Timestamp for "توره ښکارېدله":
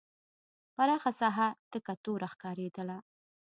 2.03-2.97